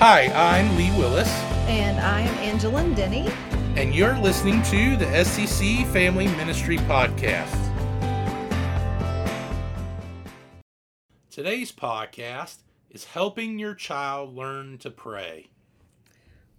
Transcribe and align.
Hi, 0.00 0.28
I'm 0.34 0.76
Lee 0.76 0.90
Willis, 0.98 1.28
And 1.68 2.00
I 2.00 2.20
am 2.22 2.34
Angeline 2.38 2.94
Denny. 2.94 3.28
and 3.76 3.94
you're 3.94 4.16
listening 4.18 4.62
to 4.64 4.96
the 4.96 5.04
SCC 5.04 5.86
Family 5.92 6.26
Ministry 6.28 6.78
Podcast. 6.78 7.54
Today's 11.30 11.70
podcast 11.70 12.58
is 12.90 13.04
helping 13.04 13.58
your 13.58 13.74
child 13.74 14.34
learn 14.34 14.78
to 14.78 14.90
pray. 14.90 15.48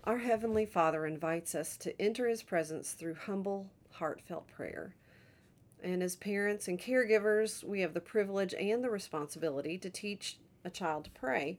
Our 0.03 0.19
Heavenly 0.19 0.65
Father 0.65 1.05
invites 1.05 1.53
us 1.55 1.77
to 1.77 1.99
enter 2.01 2.27
His 2.27 2.43
presence 2.43 2.91
through 2.93 3.15
humble, 3.15 3.71
heartfelt 3.93 4.47
prayer. 4.47 4.95
And 5.83 6.01
as 6.03 6.15
parents 6.15 6.67
and 6.67 6.79
caregivers, 6.79 7.63
we 7.63 7.81
have 7.81 7.93
the 7.93 7.99
privilege 8.01 8.53
and 8.53 8.83
the 8.83 8.89
responsibility 8.89 9.77
to 9.79 9.89
teach 9.89 10.37
a 10.63 10.69
child 10.69 11.05
to 11.05 11.11
pray. 11.11 11.57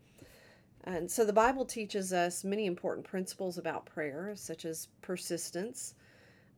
And 0.84 1.10
so 1.10 1.24
the 1.24 1.32
Bible 1.32 1.64
teaches 1.64 2.12
us 2.12 2.42
many 2.42 2.66
important 2.66 3.06
principles 3.06 3.56
about 3.56 3.86
prayer, 3.86 4.32
such 4.34 4.64
as 4.64 4.88
persistence, 5.00 5.95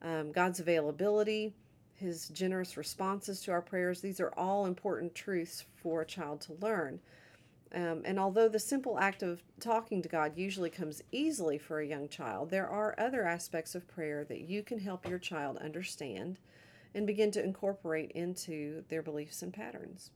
um, 0.01 0.31
God's 0.31 0.59
availability, 0.59 1.53
His 1.93 2.29
generous 2.29 2.75
responses 2.75 3.41
to 3.41 3.51
our 3.51 3.61
prayers. 3.61 4.01
These 4.01 4.19
are 4.19 4.33
all 4.35 4.65
important 4.65 5.13
truths 5.13 5.65
for 5.75 6.01
a 6.01 6.05
child 6.05 6.41
to 6.41 6.53
learn. 6.59 6.99
Um, 7.73 8.03
and 8.05 8.19
although 8.19 8.47
the 8.47 8.59
simple 8.59 8.97
act 8.99 9.21
of 9.21 9.43
talking 9.59 10.01
to 10.01 10.09
God 10.09 10.37
usually 10.37 10.69
comes 10.69 11.03
easily 11.11 11.57
for 11.57 11.79
a 11.79 11.87
young 11.87 12.07
child, 12.07 12.49
there 12.49 12.67
are 12.67 12.95
other 12.97 13.27
aspects 13.27 13.75
of 13.75 13.87
prayer 13.87 14.23
that 14.25 14.41
you 14.41 14.63
can 14.63 14.79
help 14.79 15.07
your 15.07 15.19
child 15.19 15.57
understand 15.57 16.37
and 16.93 17.05
begin 17.05 17.31
to 17.31 17.43
incorporate 17.43 18.11
into 18.11 18.83
their 18.87 19.01
beliefs 19.01 19.41
and 19.41 19.53
patterns. 19.53 20.11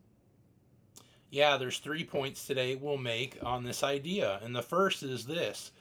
Yeah, 1.31 1.57
there's 1.57 1.77
three 1.77 2.03
points 2.03 2.47
today 2.47 2.75
we'll 2.75 2.97
make 2.97 3.37
on 3.43 3.63
this 3.63 3.83
idea. 3.83 4.39
And 4.43 4.55
the 4.55 4.63
first 4.63 5.03
is 5.03 5.25
this 5.25 5.71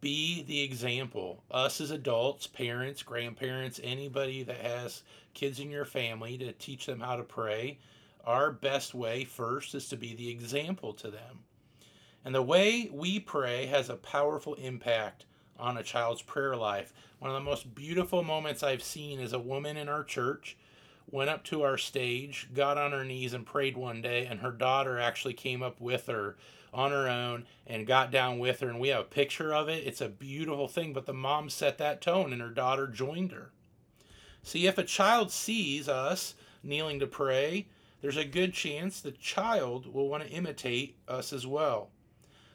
be 0.00 0.42
the 0.42 0.62
example. 0.62 1.42
Us 1.50 1.80
as 1.80 1.90
adults, 1.90 2.46
parents, 2.46 3.02
grandparents, 3.02 3.80
anybody 3.82 4.42
that 4.42 4.60
has 4.60 5.02
kids 5.34 5.60
in 5.60 5.70
your 5.70 5.84
family 5.84 6.36
to 6.38 6.52
teach 6.52 6.86
them 6.86 7.00
how 7.00 7.16
to 7.16 7.22
pray, 7.22 7.78
our 8.24 8.50
best 8.50 8.94
way 8.94 9.24
first 9.24 9.74
is 9.74 9.88
to 9.88 9.96
be 9.96 10.14
the 10.14 10.30
example 10.30 10.92
to 10.94 11.10
them. 11.10 11.40
And 12.24 12.34
the 12.34 12.42
way 12.42 12.90
we 12.92 13.20
pray 13.20 13.66
has 13.66 13.88
a 13.88 13.96
powerful 13.96 14.54
impact 14.54 15.24
on 15.58 15.76
a 15.76 15.82
child's 15.82 16.22
prayer 16.22 16.56
life. 16.56 16.92
One 17.20 17.30
of 17.30 17.36
the 17.36 17.48
most 17.48 17.74
beautiful 17.74 18.22
moments 18.22 18.62
I've 18.62 18.82
seen 18.82 19.18
is 19.20 19.32
a 19.32 19.38
woman 19.38 19.76
in 19.76 19.88
our 19.88 20.04
church 20.04 20.56
went 21.10 21.30
up 21.30 21.44
to 21.44 21.62
our 21.62 21.78
stage, 21.78 22.48
got 22.54 22.78
on 22.78 22.92
her 22.92 23.04
knees, 23.04 23.32
and 23.32 23.46
prayed 23.46 23.76
one 23.76 24.02
day, 24.02 24.26
and 24.26 24.40
her 24.40 24.52
daughter 24.52 24.98
actually 24.98 25.34
came 25.34 25.62
up 25.62 25.80
with 25.80 26.06
her 26.06 26.36
on 26.72 26.90
her 26.90 27.08
own 27.08 27.46
and 27.66 27.86
got 27.86 28.10
down 28.10 28.38
with 28.38 28.60
her. 28.60 28.68
And 28.68 28.78
we 28.78 28.88
have 28.88 29.00
a 29.00 29.04
picture 29.04 29.54
of 29.54 29.68
it. 29.68 29.86
It's 29.86 30.00
a 30.00 30.08
beautiful 30.08 30.68
thing, 30.68 30.92
but 30.92 31.06
the 31.06 31.14
mom 31.14 31.48
set 31.50 31.78
that 31.78 32.00
tone, 32.00 32.32
and 32.32 32.42
her 32.42 32.50
daughter 32.50 32.86
joined 32.86 33.32
her. 33.32 33.50
See, 34.42 34.66
if 34.66 34.78
a 34.78 34.84
child 34.84 35.30
sees 35.30 35.88
us 35.88 36.34
kneeling 36.62 37.00
to 37.00 37.06
pray, 37.06 37.68
there's 38.00 38.16
a 38.16 38.24
good 38.24 38.52
chance 38.52 39.00
the 39.00 39.12
child 39.12 39.92
will 39.92 40.08
want 40.08 40.22
to 40.22 40.30
imitate 40.30 40.96
us 41.08 41.32
as 41.32 41.46
well. 41.46 41.90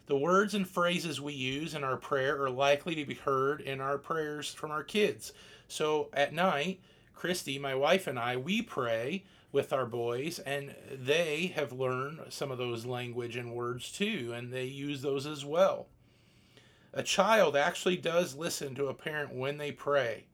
The 0.06 0.18
words 0.18 0.54
and 0.54 0.68
phrases 0.68 1.22
we 1.22 1.34
use 1.34 1.74
in 1.74 1.84
our 1.84 1.98
prayer 1.98 2.42
are 2.42 2.50
likely 2.50 2.96
to 2.96 3.06
be 3.06 3.14
heard 3.14 3.62
in 3.62 3.80
our 3.80 3.98
prayers 3.98 4.54
from 4.54 4.70
our 4.70 4.84
kids. 4.84 5.34
So 5.68 6.10
at 6.14 6.34
night, 6.34 6.82
Christy, 7.14 7.58
my 7.58 7.76
wife, 7.76 8.08
and 8.08 8.20
I, 8.20 8.38
we 8.38 8.62
pray 8.62 9.24
with 9.52 9.72
our 9.72 9.86
boys, 9.86 10.40
and 10.40 10.76
they 10.92 11.54
have 11.56 11.72
learned 11.72 12.20
some 12.30 12.52
of 12.52 12.58
those 12.58 12.86
language 12.86 13.36
and 13.36 13.54
words 13.54 13.92
too, 13.92 14.34
and 14.36 14.52
they 14.52 14.66
use 14.66 15.02
those 15.02 15.26
as 15.26 15.46
well. 15.46 15.88
A 16.94 17.04
child 17.04 17.56
actually 17.56 17.98
does 17.98 18.36
listen 18.36 18.76
to 18.76 18.88
a 18.88 18.94
parent 18.94 19.34
when 19.34 19.58
they 19.58 19.72
pray. 19.72 20.26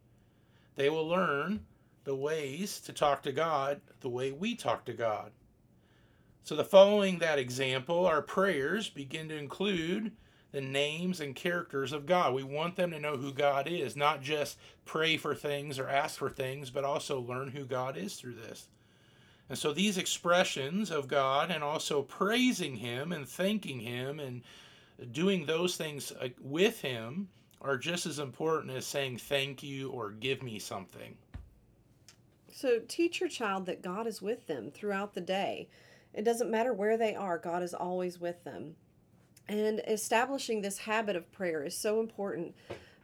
They 0.76 0.90
will 0.90 1.08
learn 1.08 1.66
the 2.06 2.16
ways 2.16 2.80
to 2.81 2.94
talk 2.94 3.22
to 3.24 3.31
God 3.31 3.81
the 4.00 4.09
way 4.09 4.31
we 4.31 4.56
talk 4.56 4.86
to 4.86 4.94
God. 4.94 5.31
So, 6.44 6.56
the 6.56 6.64
following 6.64 7.20
that 7.20 7.38
example, 7.38 8.06
our 8.06 8.22
prayers 8.22 8.90
begin 8.90 9.30
to 9.30 9.38
include 9.38 10.14
the 10.52 10.62
names 10.62 11.20
and 11.20 11.36
characters 11.36 11.94
of 11.94 12.06
God. 12.06 12.34
We 12.34 12.44
want 12.44 12.76
them 12.76 12.92
to 12.92 13.00
know 13.00 13.18
who 13.18 13.32
God 13.32 13.68
is, 13.68 13.96
not 13.96 14.22
just 14.22 14.58
pray 14.86 15.18
for 15.18 15.36
things 15.36 15.78
or 15.78 15.88
ask 15.88 16.18
for 16.18 16.30
things, 16.30 16.70
but 16.70 16.84
also 16.84 17.20
learn 17.20 17.50
who 17.50 17.66
God 17.66 17.98
is 17.98 18.16
through 18.16 18.36
this. 18.36 18.68
And 19.48 19.58
so 19.58 19.74
these 19.74 19.98
expressions 19.98 20.92
of 20.92 21.08
God 21.08 21.50
and 21.50 21.64
also 21.64 22.02
praising 22.02 22.76
Him 22.76 23.12
and 23.12 23.28
thanking 23.28 23.80
Him 23.80 24.20
and 24.20 24.42
doing 25.12 25.46
those 25.46 25.76
things 25.76 26.14
with 26.40 26.81
Him 26.81 27.30
are 27.62 27.78
just 27.78 28.06
as 28.06 28.20
important 28.20 28.76
as 28.76 28.86
saying 28.86 29.18
thank 29.18 29.64
you 29.64 29.90
or 29.90 30.12
give 30.12 30.42
me 30.44 30.60
something. 30.60 31.18
So 32.52 32.80
teach 32.88 33.20
your 33.20 33.30
child 33.30 33.66
that 33.66 33.81
God 33.81 34.08
is 34.08 34.22
with 34.22 34.48
them 34.48 34.72
throughout 34.72 35.14
the 35.14 35.22
day. 35.22 35.70
It 36.14 36.24
doesn't 36.24 36.52
matter 36.52 36.74
where 36.74 36.98
they 36.98 37.16
are, 37.16 37.38
God 37.38 37.64
is 37.64 37.74
always 37.74 38.20
with 38.20 38.44
them. 38.44 38.76
And 39.50 39.82
establishing 39.88 40.62
this 40.62 40.78
habit 40.78 41.16
of 41.16 41.30
prayer 41.32 41.64
is 41.64 41.76
so 41.76 42.00
important. 42.00 42.56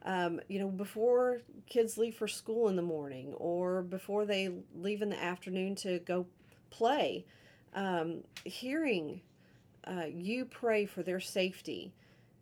Um, 0.03 0.39
you 0.47 0.59
know, 0.59 0.67
before 0.67 1.41
kids 1.67 1.97
leave 1.97 2.16
for 2.16 2.28
school 2.28 2.69
in 2.69 2.75
the 2.75 2.83
morning 2.83 3.33
or 3.33 3.81
before 3.81 4.25
they 4.25 4.50
leave 4.75 5.01
in 5.01 5.09
the 5.09 5.22
afternoon 5.22 5.73
to 5.78 5.97
go 6.00 6.28
play, 6.69 7.25
um, 7.73 8.23
hearing 8.44 9.22
uh, 9.88 10.06
you 10.07 10.45
pray 10.45 10.85
for 10.85 11.01
their 11.01 11.19
safety 11.19 11.91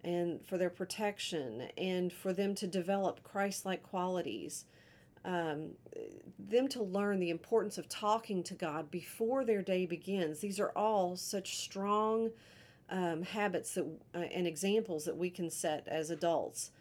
and 0.04 0.46
for 0.46 0.58
their 0.58 0.70
protection 0.70 1.70
and 1.78 2.12
for 2.12 2.34
them 2.34 2.54
to 2.56 2.68
develop 2.68 3.24
Christ 3.24 3.66
like 3.66 3.84
qualities. 3.84 4.66
Um, 5.24 5.70
them 6.38 6.68
to 6.68 6.84
learn 6.84 7.22
the 7.22 7.30
importance 7.30 7.78
of 7.78 7.88
talking 7.88 8.44
to 8.44 8.54
God 8.54 8.92
before 8.92 9.46
their 9.46 9.62
day 9.62 9.86
begins. 9.86 10.40
These 10.40 10.60
are 10.60 10.74
all 10.76 11.16
such 11.16 11.58
strong 11.58 12.32
um, 12.94 13.24
habits 13.24 13.74
that 13.74 13.86
uh, 14.16 14.20
and 14.20 14.48
examples 14.48 15.04
that 15.06 15.18
we 15.18 15.30
can 15.30 15.50
set 15.50 15.88
as 15.88 16.12
adults. 16.12 16.72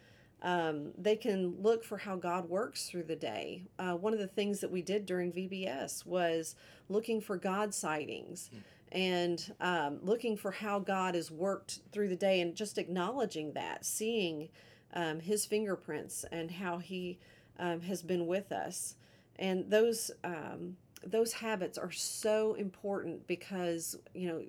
Um, 0.43 0.91
they 0.99 1.17
can 1.17 1.55
look 1.62 1.84
for 1.84 1.97
how 1.97 2.17
God 2.17 2.49
works 2.49 2.89
through 2.89 3.05
the 3.05 3.17
day. 3.17 3.65
Uh, 3.78 3.95
one 3.95 4.12
of 4.12 4.19
the 4.19 4.27
things 4.27 4.61
that 4.61 4.71
we 4.71 4.83
did 4.83 5.06
during 5.06 5.33
VBS 5.33 6.05
was 6.05 6.55
looking 6.89 7.21
for 7.21 7.37
God 7.37 7.72
sightings 7.72 8.51
and 8.91 9.55
um, 9.61 10.01
looking 10.03 10.37
for 10.37 10.51
how 10.51 10.81
God 10.81 11.15
has 11.15 11.31
worked 11.31 11.78
through 11.93 12.09
the 12.09 12.17
day 12.17 12.41
and 12.41 12.55
just 12.55 12.77
acknowledging 12.77 13.53
that, 13.55 13.87
seeing 13.87 14.49
um, 14.95 15.21
His 15.21 15.47
fingerprints 15.47 16.25
and 16.31 16.51
how 16.51 16.78
He 16.78 17.19
um, 17.59 17.81
has 17.83 18.03
been 18.03 18.27
with 18.27 18.53
us. 18.53 18.97
And 19.37 19.71
those 19.71 20.11
um, 20.25 20.77
those 21.05 21.33
habits 21.33 21.78
are 21.78 21.91
so 21.91 22.55
important 22.55 23.27
because 23.27 23.97
you 24.15 24.28
know 24.28 24.43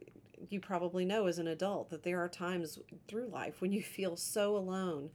you 0.50 0.60
probably 0.60 1.06
know 1.06 1.28
as 1.28 1.40
an 1.40 1.48
adult 1.48 1.90
that 1.90 2.04
there 2.04 2.20
are 2.24 2.30
times 2.30 2.80
through 3.08 3.28
life 3.28 3.62
when 3.62 3.72
you 3.72 3.82
feel 3.82 4.16
so 4.16 4.56
alone. 4.56 5.10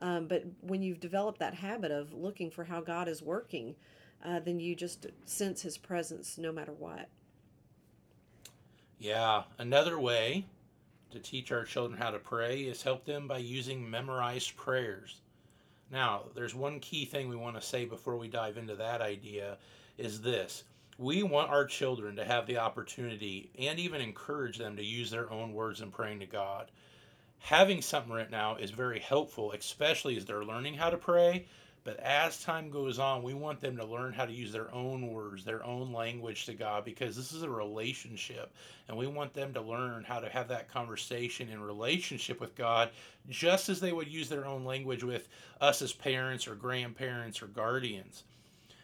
Um, 0.00 0.26
but 0.26 0.44
when 0.60 0.82
you've 0.82 1.00
developed 1.00 1.38
that 1.40 1.54
habit 1.54 1.90
of 1.90 2.14
looking 2.14 2.50
for 2.50 2.64
how 2.64 2.80
God 2.80 3.08
is 3.08 3.22
working, 3.22 3.76
uh, 4.24 4.40
then 4.40 4.60
you 4.60 4.74
just 4.74 5.06
sense 5.24 5.62
His 5.62 5.76
presence 5.76 6.38
no 6.38 6.52
matter 6.52 6.72
what. 6.72 7.08
Yeah, 8.98 9.44
another 9.58 9.98
way 9.98 10.44
to 11.10 11.18
teach 11.18 11.52
our 11.52 11.64
children 11.64 11.98
how 11.98 12.10
to 12.10 12.18
pray 12.18 12.60
is 12.60 12.82
help 12.82 13.04
them 13.04 13.26
by 13.26 13.38
using 13.38 13.90
memorized 13.90 14.56
prayers. 14.56 15.20
Now, 15.90 16.24
there's 16.34 16.54
one 16.54 16.80
key 16.80 17.04
thing 17.04 17.28
we 17.28 17.36
want 17.36 17.56
to 17.56 17.66
say 17.66 17.84
before 17.84 18.16
we 18.16 18.28
dive 18.28 18.56
into 18.56 18.76
that 18.76 19.00
idea 19.00 19.58
is 19.98 20.20
this. 20.20 20.64
We 21.00 21.22
want 21.22 21.48
our 21.48 21.64
children 21.64 22.16
to 22.16 22.26
have 22.26 22.46
the 22.46 22.58
opportunity 22.58 23.48
and 23.58 23.78
even 23.78 24.02
encourage 24.02 24.58
them 24.58 24.76
to 24.76 24.84
use 24.84 25.10
their 25.10 25.32
own 25.32 25.54
words 25.54 25.80
in 25.80 25.90
praying 25.90 26.20
to 26.20 26.26
God. 26.26 26.70
Having 27.38 27.80
something 27.80 28.12
written 28.12 28.34
out 28.34 28.60
is 28.60 28.70
very 28.70 28.98
helpful, 28.98 29.52
especially 29.52 30.18
as 30.18 30.26
they're 30.26 30.44
learning 30.44 30.74
how 30.74 30.90
to 30.90 30.98
pray. 30.98 31.46
But 31.84 32.00
as 32.00 32.42
time 32.42 32.68
goes 32.68 32.98
on, 32.98 33.22
we 33.22 33.32
want 33.32 33.62
them 33.62 33.78
to 33.78 33.84
learn 33.86 34.12
how 34.12 34.26
to 34.26 34.32
use 34.32 34.52
their 34.52 34.70
own 34.74 35.10
words, 35.10 35.42
their 35.42 35.64
own 35.64 35.90
language 35.90 36.44
to 36.44 36.52
God, 36.52 36.84
because 36.84 37.16
this 37.16 37.32
is 37.32 37.44
a 37.44 37.48
relationship. 37.48 38.52
And 38.86 38.98
we 38.98 39.06
want 39.06 39.32
them 39.32 39.54
to 39.54 39.62
learn 39.62 40.04
how 40.04 40.20
to 40.20 40.28
have 40.28 40.48
that 40.48 40.70
conversation 40.70 41.48
in 41.48 41.62
relationship 41.62 42.42
with 42.42 42.54
God, 42.54 42.90
just 43.30 43.70
as 43.70 43.80
they 43.80 43.94
would 43.94 44.08
use 44.08 44.28
their 44.28 44.44
own 44.44 44.66
language 44.66 45.02
with 45.02 45.30
us 45.62 45.80
as 45.80 45.94
parents 45.94 46.46
or 46.46 46.54
grandparents 46.54 47.40
or 47.40 47.46
guardians. 47.46 48.24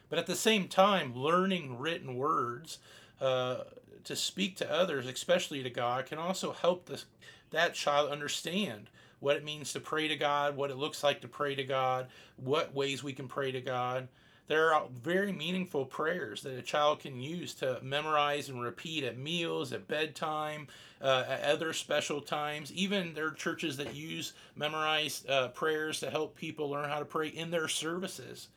But 0.08 0.18
at 0.18 0.26
the 0.26 0.36
same 0.36 0.68
time, 0.68 1.14
learning 1.14 1.78
written 1.78 2.16
words 2.16 2.78
uh, 3.20 3.58
to 4.04 4.16
speak 4.16 4.56
to 4.56 4.72
others, 4.72 5.06
especially 5.06 5.62
to 5.62 5.70
God, 5.70 6.06
can 6.06 6.18
also 6.18 6.52
help 6.52 6.86
this, 6.86 7.06
that 7.50 7.74
child 7.74 8.10
understand 8.10 8.88
what 9.20 9.36
it 9.36 9.44
means 9.44 9.72
to 9.72 9.80
pray 9.80 10.08
to 10.08 10.16
God, 10.16 10.56
what 10.56 10.70
it 10.70 10.76
looks 10.76 11.02
like 11.02 11.20
to 11.22 11.28
pray 11.28 11.54
to 11.54 11.64
God, 11.64 12.06
what 12.36 12.74
ways 12.74 13.02
we 13.02 13.12
can 13.12 13.28
pray 13.28 13.50
to 13.50 13.60
God. 13.60 14.08
There 14.48 14.72
are 14.72 14.86
very 15.02 15.32
meaningful 15.32 15.84
prayers 15.86 16.42
that 16.42 16.56
a 16.56 16.62
child 16.62 17.00
can 17.00 17.20
use 17.20 17.52
to 17.54 17.80
memorize 17.82 18.48
and 18.48 18.62
repeat 18.62 19.02
at 19.02 19.18
meals, 19.18 19.72
at 19.72 19.88
bedtime, 19.88 20.68
uh, 21.02 21.24
at 21.28 21.42
other 21.42 21.72
special 21.72 22.20
times. 22.20 22.72
Even 22.72 23.12
there 23.12 23.26
are 23.26 23.32
churches 23.32 23.76
that 23.78 23.96
use 23.96 24.34
memorized 24.54 25.28
uh, 25.28 25.48
prayers 25.48 25.98
to 26.00 26.10
help 26.10 26.36
people 26.36 26.70
learn 26.70 26.88
how 26.88 27.00
to 27.00 27.04
pray 27.04 27.26
in 27.28 27.50
their 27.50 27.66
services. 27.66 28.48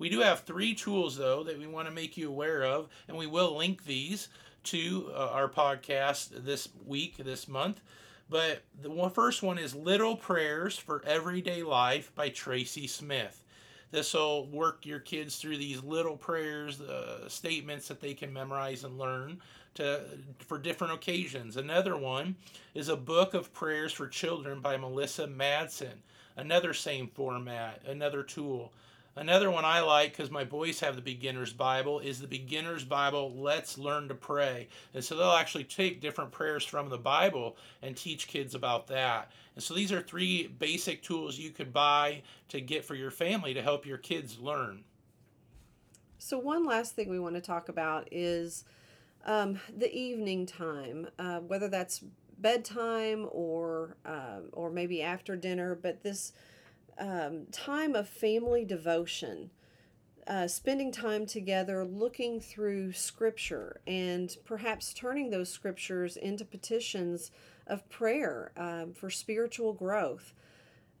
We 0.00 0.08
do 0.08 0.20
have 0.20 0.40
three 0.40 0.74
tools, 0.74 1.18
though, 1.18 1.44
that 1.44 1.58
we 1.58 1.66
want 1.66 1.86
to 1.86 1.92
make 1.92 2.16
you 2.16 2.30
aware 2.30 2.64
of, 2.64 2.88
and 3.06 3.18
we 3.18 3.26
will 3.26 3.54
link 3.54 3.84
these 3.84 4.28
to 4.64 5.12
uh, 5.14 5.28
our 5.28 5.46
podcast 5.46 6.30
this 6.42 6.70
week, 6.86 7.18
this 7.18 7.46
month. 7.46 7.82
But 8.30 8.62
the 8.80 8.88
one, 8.88 9.10
first 9.10 9.42
one 9.42 9.58
is 9.58 9.74
Little 9.74 10.16
Prayers 10.16 10.78
for 10.78 11.02
Everyday 11.04 11.62
Life 11.62 12.14
by 12.14 12.30
Traci 12.30 12.88
Smith. 12.88 13.44
This 13.90 14.14
will 14.14 14.46
work 14.46 14.86
your 14.86 15.00
kids 15.00 15.36
through 15.36 15.58
these 15.58 15.82
little 15.84 16.16
prayers, 16.16 16.80
uh, 16.80 17.28
statements 17.28 17.88
that 17.88 18.00
they 18.00 18.14
can 18.14 18.32
memorize 18.32 18.84
and 18.84 18.98
learn 18.98 19.42
to 19.74 20.00
for 20.38 20.56
different 20.56 20.94
occasions. 20.94 21.58
Another 21.58 21.98
one 21.98 22.36
is 22.72 22.88
a 22.88 22.96
book 22.96 23.34
of 23.34 23.52
prayers 23.52 23.92
for 23.92 24.08
children 24.08 24.60
by 24.60 24.78
Melissa 24.78 25.26
Madsen. 25.26 25.98
Another 26.38 26.72
same 26.72 27.08
format, 27.08 27.82
another 27.86 28.22
tool. 28.22 28.72
Another 29.16 29.50
one 29.50 29.64
I 29.64 29.80
like 29.80 30.12
because 30.12 30.30
my 30.30 30.44
boys 30.44 30.78
have 30.80 30.94
the 30.94 31.02
Beginner's 31.02 31.52
Bible 31.52 31.98
is 31.98 32.20
the 32.20 32.28
Beginner's 32.28 32.84
Bible 32.84 33.34
Let's 33.34 33.76
Learn 33.76 34.06
to 34.08 34.14
Pray. 34.14 34.68
And 34.94 35.02
so 35.02 35.16
they'll 35.16 35.32
actually 35.32 35.64
take 35.64 36.00
different 36.00 36.30
prayers 36.30 36.64
from 36.64 36.88
the 36.88 36.98
Bible 36.98 37.56
and 37.82 37.96
teach 37.96 38.28
kids 38.28 38.54
about 38.54 38.86
that. 38.86 39.32
And 39.56 39.64
so 39.64 39.74
these 39.74 39.90
are 39.90 40.00
three 40.00 40.46
basic 40.46 41.02
tools 41.02 41.38
you 41.38 41.50
could 41.50 41.72
buy 41.72 42.22
to 42.48 42.60
get 42.60 42.84
for 42.84 42.94
your 42.94 43.10
family 43.10 43.52
to 43.52 43.62
help 43.62 43.84
your 43.84 43.98
kids 43.98 44.38
learn. 44.38 44.84
So, 46.18 46.38
one 46.38 46.64
last 46.64 46.94
thing 46.94 47.08
we 47.08 47.18
want 47.18 47.34
to 47.34 47.40
talk 47.40 47.68
about 47.68 48.06
is 48.12 48.64
um, 49.24 49.58
the 49.76 49.92
evening 49.92 50.46
time, 50.46 51.08
uh, 51.18 51.40
whether 51.40 51.66
that's 51.66 52.04
bedtime 52.38 53.26
or 53.32 53.96
uh, 54.04 54.40
or 54.52 54.70
maybe 54.70 55.02
after 55.02 55.36
dinner, 55.36 55.74
but 55.74 56.02
this 56.02 56.32
um, 57.00 57.46
time 57.50 57.96
of 57.96 58.08
family 58.08 58.64
devotion, 58.64 59.50
uh, 60.26 60.46
spending 60.46 60.92
time 60.92 61.26
together, 61.26 61.84
looking 61.84 62.40
through 62.40 62.92
scripture, 62.92 63.80
and 63.86 64.36
perhaps 64.44 64.92
turning 64.92 65.30
those 65.30 65.48
scriptures 65.48 66.16
into 66.16 66.44
petitions 66.44 67.30
of 67.66 67.88
prayer 67.88 68.52
um, 68.56 68.92
for 68.92 69.10
spiritual 69.10 69.72
growth. 69.72 70.34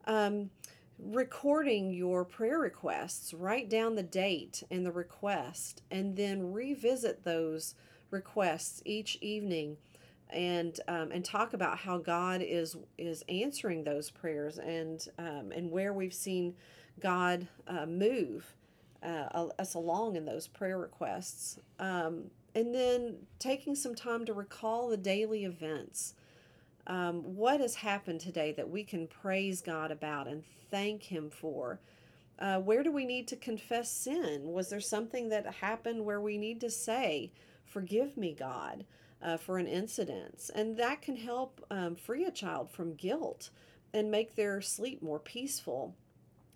Um, 0.06 0.50
recording 0.98 1.92
your 1.92 2.24
prayer 2.24 2.58
requests, 2.58 3.34
write 3.34 3.68
down 3.68 3.94
the 3.94 4.02
date 4.02 4.62
and 4.70 4.84
the 4.84 4.92
request, 4.92 5.82
and 5.90 6.16
then 6.16 6.52
revisit 6.52 7.24
those 7.24 7.74
requests 8.10 8.82
each 8.84 9.18
evening 9.20 9.76
and 10.32 10.78
um, 10.88 11.10
and 11.12 11.24
talk 11.24 11.52
about 11.54 11.78
how 11.78 11.98
God 11.98 12.42
is 12.42 12.76
is 12.98 13.24
answering 13.28 13.84
those 13.84 14.10
prayers 14.10 14.58
and 14.58 15.06
um, 15.18 15.52
and 15.54 15.70
where 15.70 15.92
we've 15.92 16.14
seen 16.14 16.54
God 17.00 17.46
uh, 17.66 17.86
move 17.86 18.54
uh, 19.02 19.48
us 19.58 19.74
along 19.74 20.16
in 20.16 20.24
those 20.24 20.46
prayer 20.46 20.78
requests, 20.78 21.58
um, 21.78 22.24
and 22.54 22.74
then 22.74 23.16
taking 23.38 23.74
some 23.74 23.94
time 23.94 24.24
to 24.26 24.32
recall 24.32 24.88
the 24.88 24.96
daily 24.96 25.44
events. 25.44 26.14
Um, 26.86 27.36
what 27.36 27.60
has 27.60 27.76
happened 27.76 28.20
today 28.20 28.52
that 28.52 28.68
we 28.68 28.84
can 28.84 29.06
praise 29.06 29.60
God 29.60 29.90
about 29.90 30.26
and 30.26 30.42
thank 30.70 31.04
Him 31.04 31.30
for? 31.30 31.80
Uh, 32.38 32.58
where 32.58 32.82
do 32.82 32.90
we 32.90 33.04
need 33.04 33.28
to 33.28 33.36
confess 33.36 33.90
sin? 33.90 34.52
Was 34.52 34.70
there 34.70 34.80
something 34.80 35.28
that 35.28 35.46
happened 35.46 36.04
where 36.04 36.20
we 36.20 36.38
need 36.38 36.60
to 36.62 36.70
say, 36.70 37.32
Forgive 37.70 38.16
me, 38.16 38.34
God? 38.38 38.84
uh, 39.22 39.36
for 39.36 39.58
an 39.58 39.66
incident. 39.66 40.50
And 40.54 40.76
that 40.76 41.02
can 41.02 41.16
help 41.16 41.64
um, 41.70 41.94
free 41.94 42.24
a 42.24 42.30
child 42.30 42.70
from 42.70 42.94
guilt 42.94 43.50
and 43.92 44.10
make 44.10 44.34
their 44.34 44.60
sleep 44.60 45.02
more 45.02 45.18
peaceful. 45.18 45.94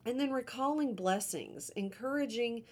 And 0.06 0.20
then 0.20 0.30
recalling 0.30 0.94
blessings, 0.94 1.70
encouraging 1.70 2.64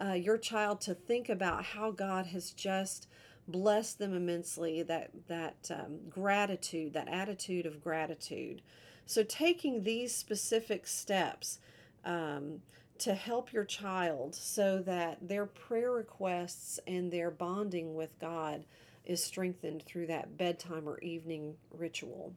uh, 0.00 0.12
your 0.12 0.38
child 0.38 0.80
to 0.82 0.94
think 0.94 1.28
about 1.28 1.64
how 1.64 1.90
God 1.90 2.26
has 2.26 2.50
just 2.50 3.06
blessed 3.46 3.98
them 3.98 4.14
immensely, 4.14 4.82
that, 4.82 5.10
that 5.28 5.70
um, 5.70 5.98
gratitude, 6.08 6.92
that 6.92 7.08
attitude 7.08 7.66
of 7.66 7.82
gratitude. 7.82 8.62
So, 9.06 9.22
taking 9.22 9.82
these 9.82 10.14
specific 10.14 10.86
steps 10.86 11.58
um, 12.04 12.62
to 13.02 13.14
help 13.14 13.52
your 13.52 13.64
child 13.64 14.32
so 14.32 14.78
that 14.78 15.18
their 15.26 15.44
prayer 15.44 15.90
requests 15.90 16.78
and 16.86 17.10
their 17.10 17.32
bonding 17.32 17.96
with 17.96 18.16
God 18.20 18.64
is 19.04 19.22
strengthened 19.22 19.82
through 19.82 20.06
that 20.06 20.36
bedtime 20.36 20.88
or 20.88 21.00
evening 21.00 21.56
ritual. 21.72 22.32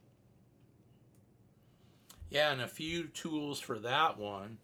Yeah, 2.32 2.52
and 2.52 2.62
a 2.62 2.68
few 2.68 3.04
tools 3.04 3.60
for 3.60 3.78
that 3.78 4.18
one 4.18 4.58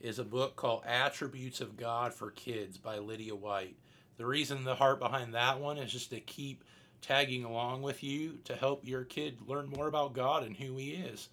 is 0.00 0.20
a 0.20 0.24
book 0.24 0.54
called 0.54 0.84
Attributes 0.86 1.60
of 1.60 1.76
God 1.76 2.14
for 2.14 2.30
Kids 2.30 2.78
by 2.78 2.98
Lydia 2.98 3.34
White. 3.34 3.74
The 4.16 4.26
reason 4.26 4.62
the 4.62 4.76
heart 4.76 5.00
behind 5.00 5.34
that 5.34 5.58
one 5.58 5.76
is 5.76 5.90
just 5.90 6.10
to 6.10 6.20
keep 6.20 6.62
tagging 7.02 7.42
along 7.42 7.82
with 7.82 8.04
you 8.04 8.38
to 8.44 8.54
help 8.54 8.86
your 8.86 9.02
kid 9.02 9.38
learn 9.44 9.68
more 9.70 9.88
about 9.88 10.12
God 10.12 10.44
and 10.44 10.56
who 10.56 10.76
He 10.76 10.90
is. 10.90 11.28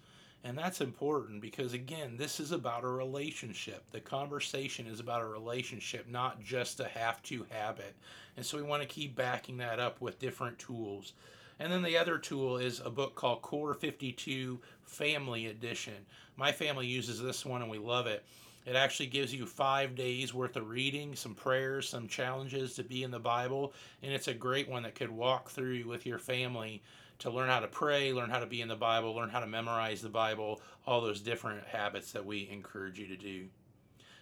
And 0.46 0.56
that's 0.56 0.80
important 0.80 1.40
because, 1.40 1.72
again, 1.72 2.16
this 2.16 2.38
is 2.38 2.52
about 2.52 2.84
a 2.84 2.88
relationship. 2.88 3.82
The 3.90 3.98
conversation 3.98 4.86
is 4.86 5.00
about 5.00 5.22
a 5.22 5.26
relationship, 5.26 6.08
not 6.08 6.40
just 6.40 6.78
a 6.78 6.86
have 6.86 7.20
to 7.24 7.44
habit. 7.50 7.96
And 8.36 8.46
so 8.46 8.56
we 8.56 8.62
want 8.62 8.80
to 8.80 8.88
keep 8.88 9.16
backing 9.16 9.56
that 9.56 9.80
up 9.80 10.00
with 10.00 10.20
different 10.20 10.56
tools. 10.60 11.14
And 11.58 11.72
then 11.72 11.82
the 11.82 11.98
other 11.98 12.16
tool 12.16 12.58
is 12.58 12.78
a 12.78 12.90
book 12.90 13.16
called 13.16 13.42
Core 13.42 13.74
52 13.74 14.60
Family 14.84 15.46
Edition. 15.46 16.06
My 16.36 16.52
family 16.52 16.86
uses 16.86 17.20
this 17.20 17.44
one 17.44 17.60
and 17.60 17.70
we 17.70 17.78
love 17.78 18.06
it. 18.06 18.24
It 18.66 18.76
actually 18.76 19.06
gives 19.06 19.34
you 19.34 19.46
five 19.46 19.96
days 19.96 20.32
worth 20.32 20.54
of 20.54 20.68
reading, 20.68 21.16
some 21.16 21.34
prayers, 21.34 21.88
some 21.88 22.06
challenges 22.06 22.74
to 22.74 22.84
be 22.84 23.02
in 23.02 23.10
the 23.10 23.18
Bible, 23.18 23.72
and 24.02 24.12
it's 24.12 24.26
a 24.26 24.34
great 24.34 24.68
one 24.68 24.82
that 24.84 24.96
could 24.96 25.10
walk 25.10 25.50
through 25.50 25.86
with 25.88 26.04
your 26.04 26.18
family 26.18 26.82
to 27.20 27.30
learn 27.30 27.48
how 27.48 27.60
to 27.60 27.66
pray, 27.66 28.12
learn 28.12 28.30
how 28.30 28.40
to 28.40 28.46
be 28.46 28.60
in 28.60 28.68
the 28.68 28.76
Bible, 28.76 29.14
learn 29.14 29.30
how 29.30 29.40
to 29.40 29.46
memorize 29.46 30.02
the 30.02 30.08
Bible, 30.08 30.60
all 30.86 31.00
those 31.00 31.20
different 31.20 31.66
habits 31.66 32.12
that 32.12 32.26
we 32.26 32.48
encourage 32.50 32.98
you 32.98 33.06
to 33.08 33.16
do. 33.16 33.46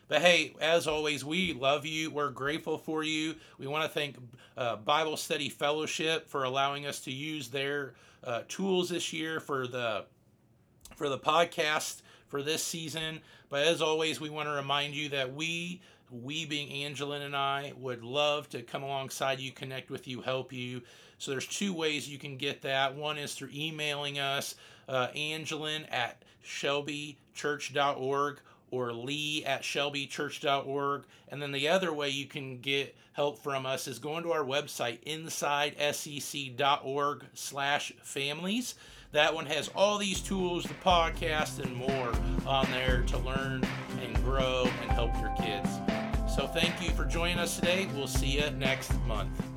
But 0.06 0.20
hey, 0.20 0.54
as 0.60 0.86
always, 0.86 1.24
we 1.24 1.54
love 1.54 1.86
you. 1.86 2.10
We're 2.10 2.30
grateful 2.30 2.76
for 2.76 3.02
you. 3.02 3.36
We 3.58 3.66
want 3.66 3.84
to 3.84 3.88
thank 3.88 4.16
uh, 4.56 4.76
Bible 4.76 5.16
Study 5.16 5.48
Fellowship 5.48 6.28
for 6.28 6.44
allowing 6.44 6.86
us 6.86 7.00
to 7.00 7.10
use 7.10 7.48
their 7.48 7.94
uh, 8.22 8.42
tools 8.48 8.90
this 8.90 9.12
year 9.12 9.40
for 9.40 9.66
the 9.66 10.04
for 10.94 11.08
the 11.08 11.18
podcast 11.18 12.02
for 12.28 12.42
this 12.42 12.62
season. 12.62 13.20
But 13.48 13.66
as 13.66 13.80
always, 13.80 14.20
we 14.20 14.30
want 14.30 14.48
to 14.48 14.52
remind 14.52 14.94
you 14.94 15.08
that 15.10 15.34
we 15.34 15.80
we 16.10 16.44
being 16.44 16.84
Angeline 16.84 17.22
and 17.22 17.36
I 17.36 17.72
would 17.78 18.02
love 18.02 18.48
to 18.50 18.62
come 18.62 18.82
alongside 18.82 19.40
you, 19.40 19.52
connect 19.52 19.90
with 19.90 20.06
you, 20.06 20.20
help 20.20 20.52
you. 20.52 20.82
So 21.18 21.30
there's 21.30 21.46
two 21.46 21.72
ways 21.72 22.08
you 22.08 22.18
can 22.18 22.36
get 22.36 22.62
that. 22.62 22.94
One 22.94 23.18
is 23.18 23.34
through 23.34 23.50
emailing 23.54 24.18
us, 24.18 24.54
uh, 24.88 25.08
Angeline 25.14 25.84
at 25.84 26.22
shelbychurch.org 26.44 28.40
or 28.74 28.92
lee 28.92 29.44
at 29.44 29.62
shelbychurch.org. 29.62 31.04
And 31.28 31.40
then 31.40 31.52
the 31.52 31.68
other 31.68 31.92
way 31.92 32.08
you 32.10 32.26
can 32.26 32.58
get 32.58 32.96
help 33.12 33.38
from 33.38 33.66
us 33.66 33.86
is 33.86 34.00
going 34.00 34.24
to 34.24 34.32
our 34.32 34.44
website, 34.44 35.04
insidescc.org 35.04 37.24
slash 37.34 37.92
families. 38.02 38.74
That 39.12 39.32
one 39.32 39.46
has 39.46 39.70
all 39.76 39.98
these 39.98 40.20
tools, 40.20 40.64
the 40.64 40.74
podcast, 40.74 41.64
and 41.64 41.76
more 41.76 42.12
on 42.46 42.68
there 42.72 43.04
to 43.06 43.16
learn 43.18 43.62
and 44.02 44.16
grow 44.24 44.68
and 44.82 44.90
help 44.90 45.14
your 45.20 45.32
kids. 45.36 45.70
So 46.34 46.48
thank 46.48 46.82
you 46.82 46.90
for 46.90 47.04
joining 47.04 47.38
us 47.38 47.54
today. 47.56 47.88
We'll 47.94 48.08
see 48.08 48.38
you 48.38 48.50
next 48.50 48.92
month. 49.06 49.53